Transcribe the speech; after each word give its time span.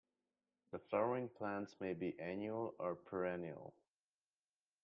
The 0.71 0.79
flowering 0.79 1.29
plants 1.29 1.75
may 1.79 1.93
be 1.93 2.19
annual 2.19 2.73
or 2.79 2.95
perennial. 2.95 3.75